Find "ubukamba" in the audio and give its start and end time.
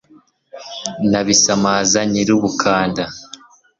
2.37-3.03